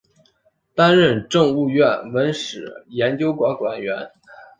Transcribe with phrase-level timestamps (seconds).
[0.73, 4.09] 担任政务院文史研究馆馆员。